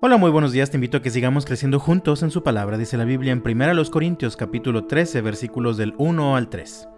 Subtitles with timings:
[0.00, 0.70] Hola, muy buenos días.
[0.70, 3.84] Te invito a que sigamos creciendo juntos en su palabra, dice la Biblia en 1
[3.90, 6.88] Corintios capítulo 13, versículos del 1 al 3.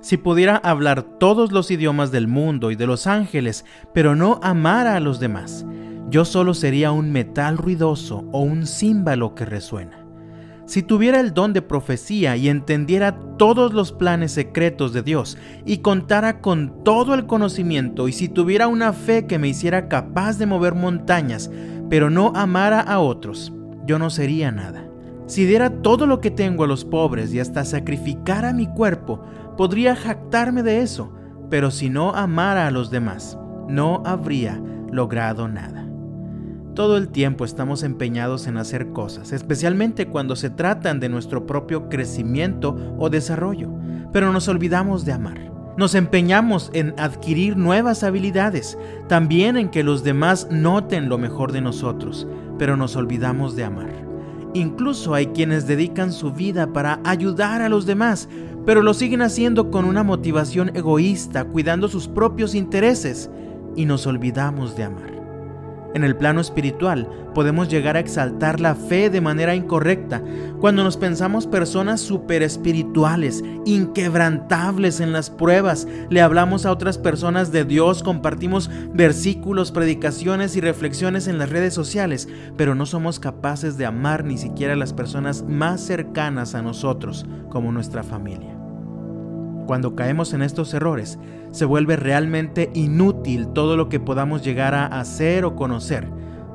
[0.00, 4.96] Si pudiera hablar todos los idiomas del mundo y de los ángeles, pero no amara
[4.96, 5.66] a los demás,
[6.08, 10.08] yo solo sería un metal ruidoso o un címbalo que resuena.
[10.68, 15.78] Si tuviera el don de profecía y entendiera todos los planes secretos de Dios y
[15.78, 20.44] contara con todo el conocimiento y si tuviera una fe que me hiciera capaz de
[20.44, 21.50] mover montañas,
[21.88, 23.52] pero no amara a otros,
[23.86, 24.84] yo no sería nada.
[25.26, 29.22] Si diera todo lo que tengo a los pobres y hasta sacrificara mi cuerpo,
[29.56, 31.12] podría jactarme de eso,
[31.50, 33.38] pero si no amara a los demás,
[33.68, 34.60] no habría
[34.90, 35.86] logrado nada.
[36.74, 41.88] Todo el tiempo estamos empeñados en hacer cosas, especialmente cuando se tratan de nuestro propio
[41.88, 43.70] crecimiento o desarrollo,
[44.12, 45.57] pero nos olvidamos de amar.
[45.78, 51.60] Nos empeñamos en adquirir nuevas habilidades, también en que los demás noten lo mejor de
[51.60, 52.26] nosotros,
[52.58, 53.92] pero nos olvidamos de amar.
[54.54, 58.28] Incluso hay quienes dedican su vida para ayudar a los demás,
[58.66, 63.30] pero lo siguen haciendo con una motivación egoísta, cuidando sus propios intereses,
[63.76, 65.17] y nos olvidamos de amar.
[65.98, 70.22] En el plano espiritual podemos llegar a exaltar la fe de manera incorrecta
[70.60, 77.50] cuando nos pensamos personas super espirituales, inquebrantables en las pruebas, le hablamos a otras personas
[77.50, 83.76] de Dios, compartimos versículos, predicaciones y reflexiones en las redes sociales, pero no somos capaces
[83.76, 88.57] de amar ni siquiera a las personas más cercanas a nosotros como nuestra familia.
[89.68, 91.18] Cuando caemos en estos errores,
[91.50, 96.08] se vuelve realmente inútil todo lo que podamos llegar a hacer o conocer,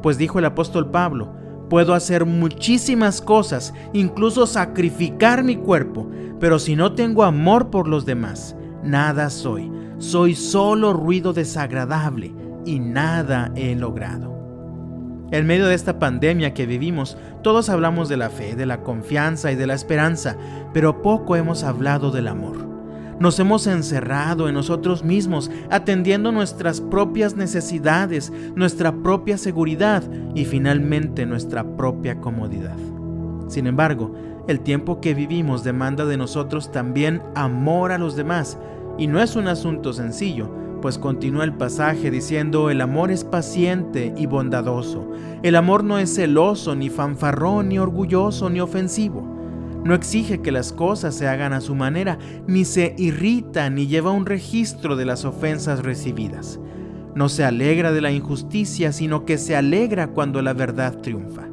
[0.00, 1.34] pues dijo el apóstol Pablo,
[1.68, 6.08] puedo hacer muchísimas cosas, incluso sacrificar mi cuerpo,
[6.38, 12.32] pero si no tengo amor por los demás, nada soy, soy solo ruido desagradable
[12.64, 14.38] y nada he logrado.
[15.32, 19.50] En medio de esta pandemia que vivimos, todos hablamos de la fe, de la confianza
[19.50, 20.36] y de la esperanza,
[20.72, 22.69] pero poco hemos hablado del amor.
[23.20, 30.02] Nos hemos encerrado en nosotros mismos, atendiendo nuestras propias necesidades, nuestra propia seguridad
[30.34, 32.78] y finalmente nuestra propia comodidad.
[33.46, 34.14] Sin embargo,
[34.48, 38.58] el tiempo que vivimos demanda de nosotros también amor a los demás,
[38.96, 40.50] y no es un asunto sencillo,
[40.80, 45.06] pues continúa el pasaje diciendo, el amor es paciente y bondadoso,
[45.42, 49.39] el amor no es celoso, ni fanfarrón, ni orgulloso, ni ofensivo.
[49.84, 54.10] No exige que las cosas se hagan a su manera, ni se irrita ni lleva
[54.10, 56.60] un registro de las ofensas recibidas.
[57.14, 61.48] No se alegra de la injusticia, sino que se alegra cuando la verdad triunfa.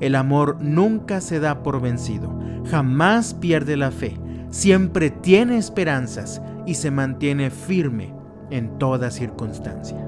[0.00, 2.38] El amor nunca se da por vencido,
[2.70, 4.18] jamás pierde la fe,
[4.50, 8.12] siempre tiene esperanzas y se mantiene firme
[8.50, 10.04] en toda circunstancia.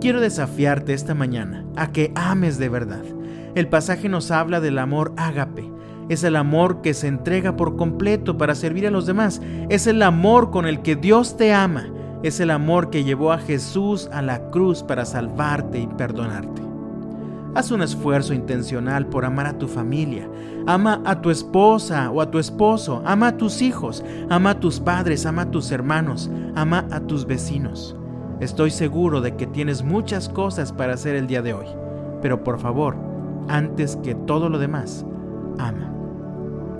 [0.00, 3.02] Quiero desafiarte esta mañana a que ames de verdad.
[3.54, 5.68] El pasaje nos habla del amor ágape,
[6.10, 10.02] es el amor que se entrega por completo para servir a los demás, es el
[10.02, 11.86] amor con el que Dios te ama,
[12.24, 16.62] es el amor que llevó a Jesús a la cruz para salvarte y perdonarte.
[17.54, 20.28] Haz un esfuerzo intencional por amar a tu familia.
[20.66, 23.02] Ama a tu esposa o a tu esposo.
[23.04, 24.04] Ama a tus hijos.
[24.28, 25.26] Ama a tus padres.
[25.26, 26.30] Ama a tus hermanos.
[26.54, 27.96] Ama a tus vecinos.
[28.38, 31.66] Estoy seguro de que tienes muchas cosas para hacer el día de hoy.
[32.22, 32.96] Pero por favor,
[33.48, 35.04] antes que todo lo demás,
[35.58, 35.99] ama.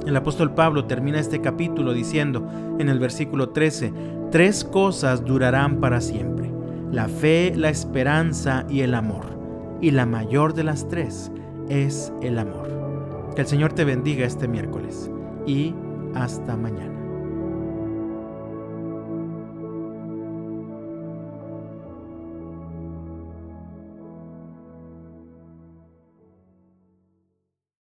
[0.07, 3.93] El apóstol Pablo termina este capítulo diciendo en el versículo 13,
[4.31, 6.51] tres cosas durarán para siempre,
[6.91, 9.39] la fe, la esperanza y el amor.
[9.81, 11.31] Y la mayor de las tres
[11.69, 13.33] es el amor.
[13.35, 15.11] Que el Señor te bendiga este miércoles
[15.47, 15.75] y
[16.15, 17.00] hasta mañana.